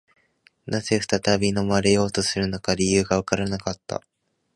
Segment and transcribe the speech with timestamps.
[0.65, 4.01] 何故再び飲まれようとするのか、理由がわからなかった